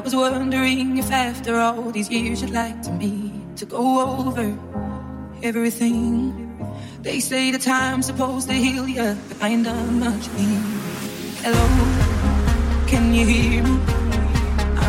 I 0.00 0.02
was 0.02 0.16
wondering 0.16 0.96
if 0.96 1.12
after 1.12 1.56
all 1.56 1.90
these 1.90 2.08
years 2.08 2.40
you'd 2.40 2.52
like 2.52 2.80
to 2.84 2.90
me 2.90 3.34
to 3.56 3.66
go 3.66 4.00
over 4.00 4.56
everything. 5.42 6.56
They 7.02 7.20
say 7.20 7.50
the 7.50 7.58
time's 7.58 8.06
supposed 8.06 8.48
to 8.48 8.54
heal 8.54 8.88
you, 8.88 9.14
but 9.28 9.42
I 9.42 9.48
ain't 9.48 9.64
done 9.64 10.00
much. 10.00 10.26
Hello, 11.44 11.66
can 12.86 13.12
you 13.12 13.26
hear 13.26 13.62
me? 13.62 13.78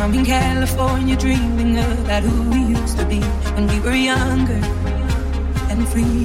I'm 0.00 0.14
in 0.14 0.24
California 0.24 1.14
dreaming 1.14 1.76
about 1.76 2.22
who 2.22 2.48
we 2.48 2.74
used 2.80 2.96
to 2.96 3.04
be 3.04 3.20
when 3.52 3.66
we 3.66 3.80
were 3.80 3.94
younger 3.94 4.62
and 5.68 5.86
free. 5.90 6.24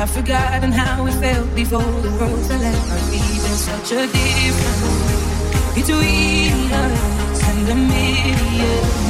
I've 0.00 0.08
forgotten 0.08 0.72
how 0.72 1.06
it 1.06 1.12
felt 1.12 1.54
before 1.54 1.92
the 2.00 2.10
world 2.18 2.40
fell 2.46 2.62
at 2.62 2.90
our 2.90 2.98
feet. 3.10 3.42
There's 3.44 3.64
such 3.68 3.92
a 3.92 4.06
difference 4.06 5.74
between 5.74 6.72
us 6.72 7.19
and 7.42 7.68
a 7.68 7.74
million. 7.74 9.09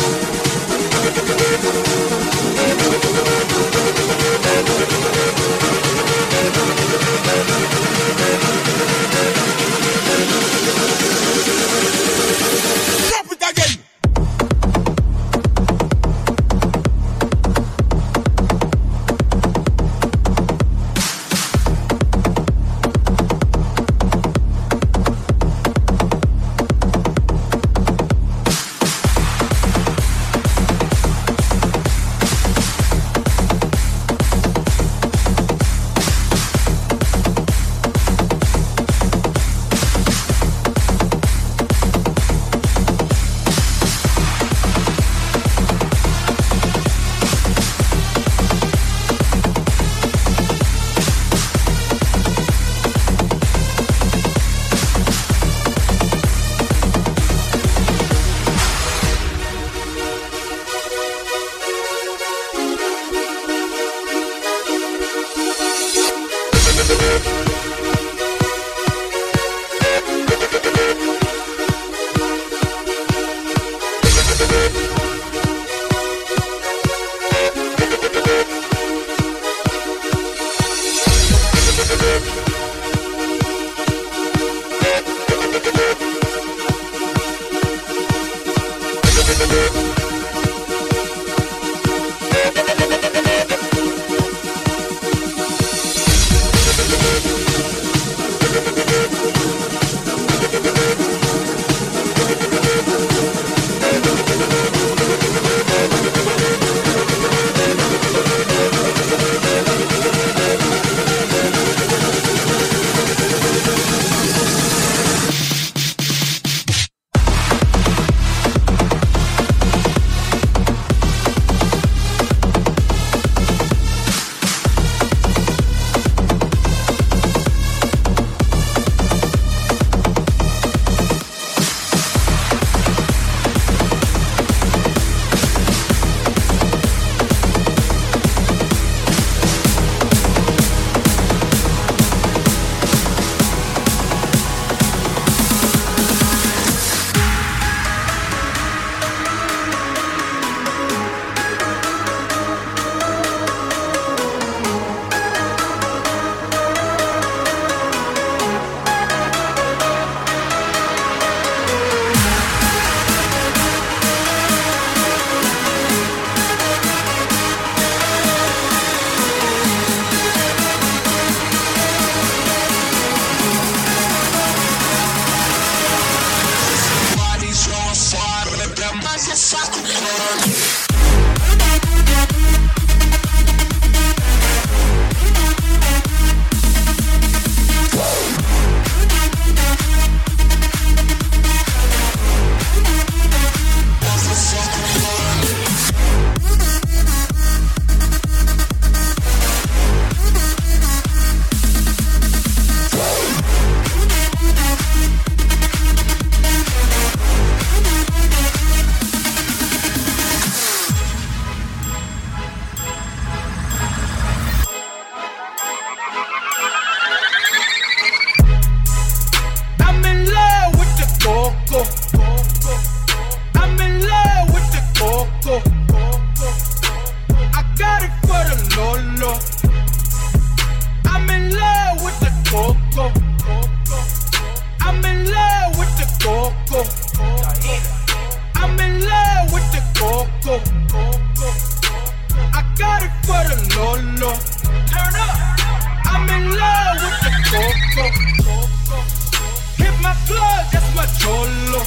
solo. 251.21 251.81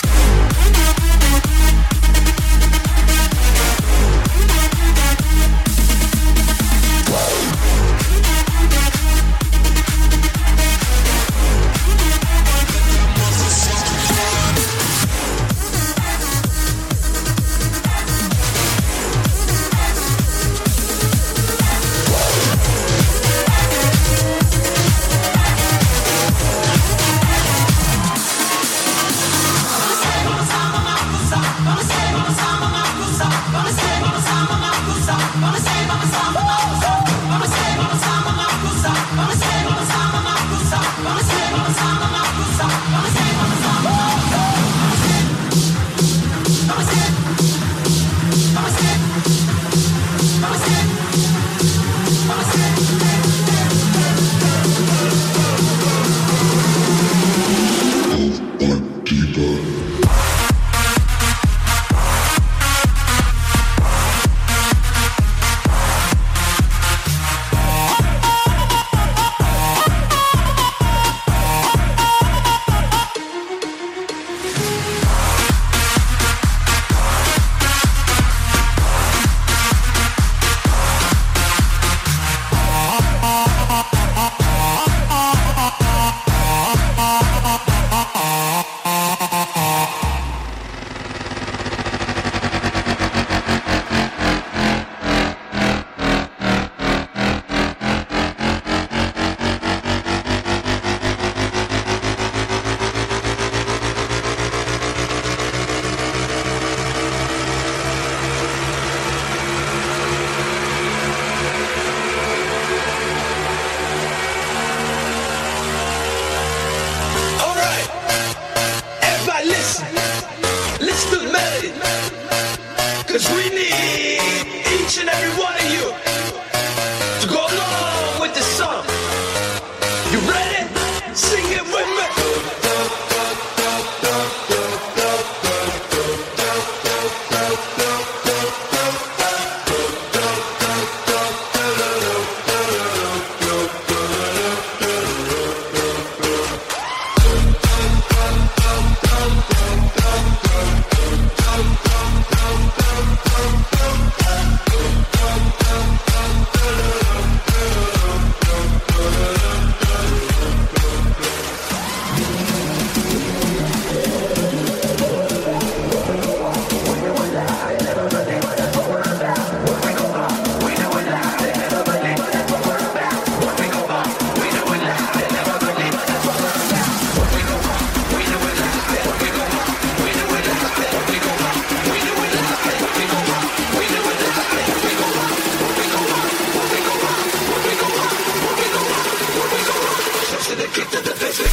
Get 190.73 190.89
to 190.89 191.01
defesa? 191.03 191.50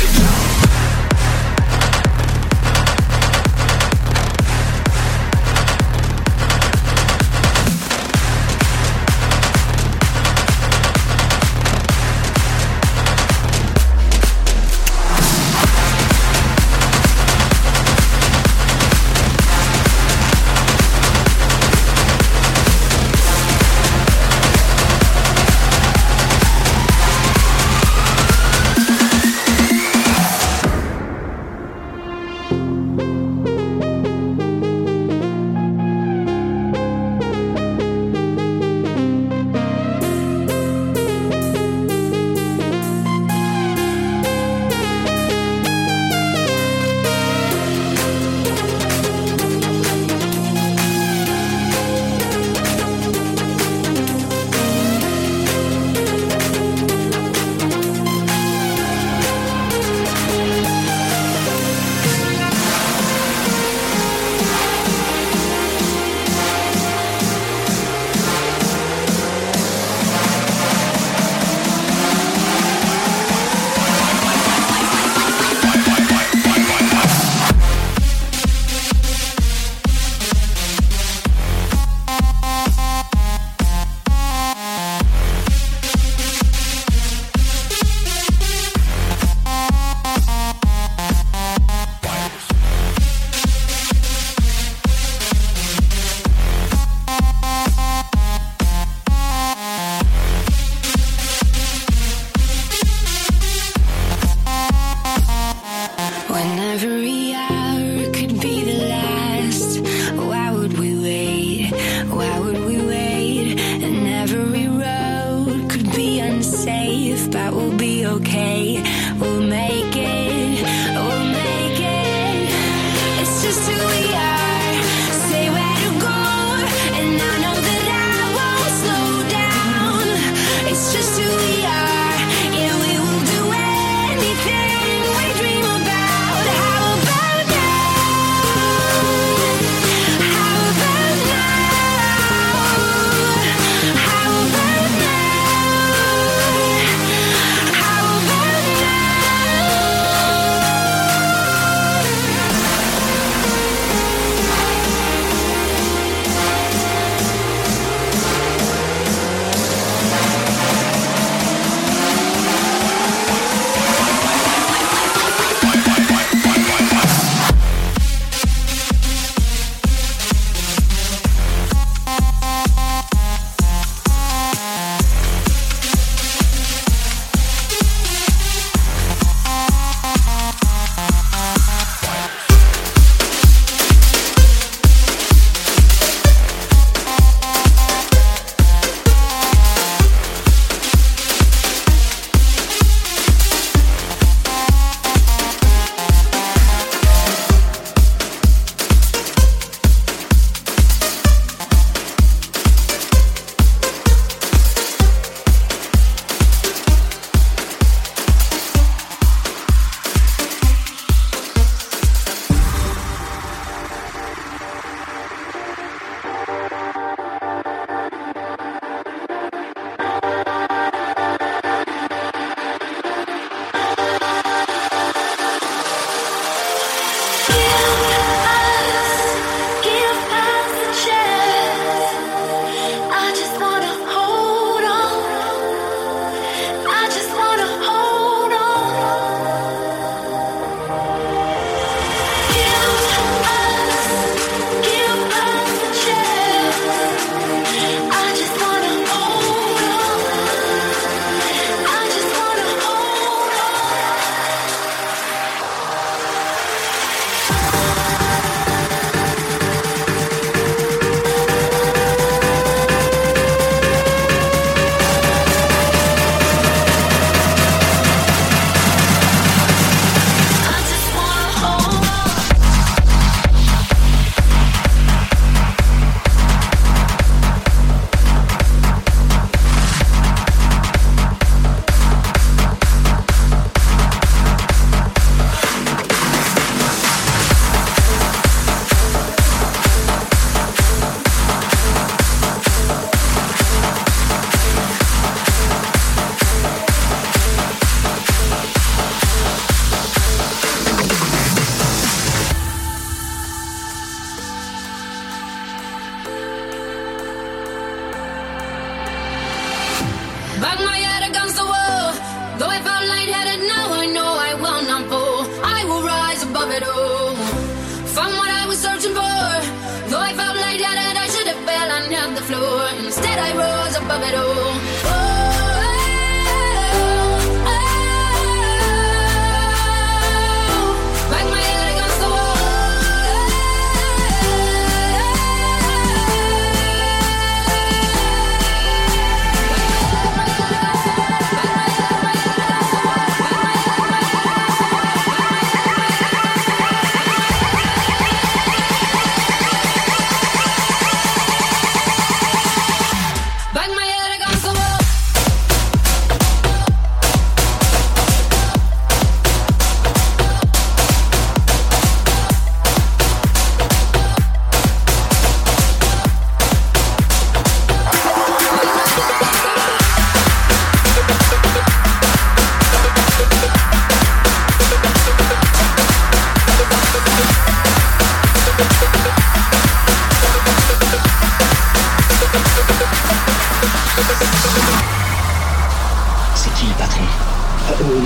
Euh, 387.91 388.21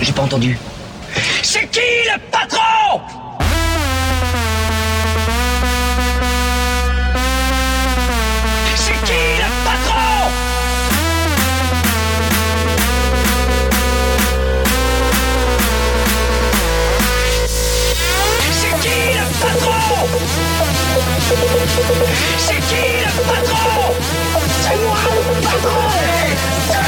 j'ai 0.00 0.12
pas 0.12 0.22
entendu. 0.22 0.58
C'est 1.42 1.68
qui 1.70 1.80
le 1.80 2.18
patron? 2.30 3.00
C'est 8.76 8.92
qui 9.04 9.22
le 9.36 9.48
patron? 9.64 10.30
C'est 18.52 18.74
qui 18.80 18.98
le 19.18 19.24
patron? 19.40 20.06
C'est 22.38 22.60
qui 22.68 22.84
le 23.04 23.10
patron? 23.26 23.94
C'est 24.62 24.76
moi 24.84 24.96
le 25.26 25.42
patron! 25.42 26.87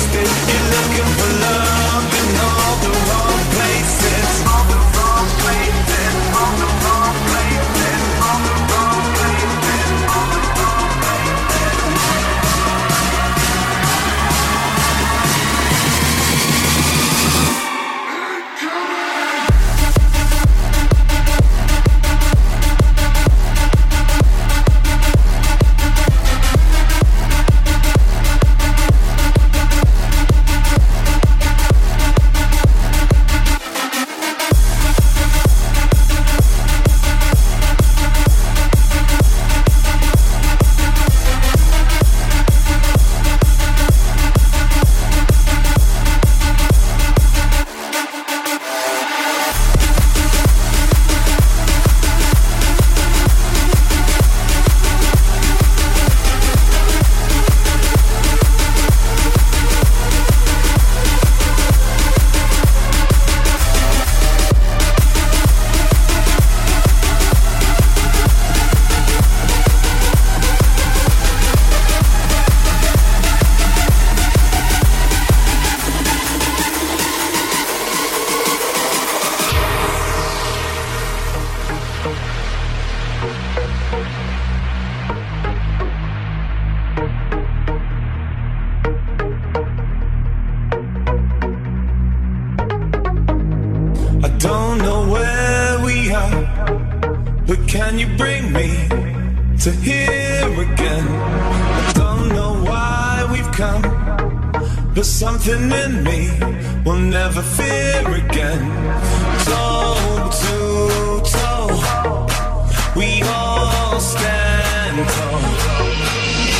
stand 113.99 115.07
tall. 115.09 116.50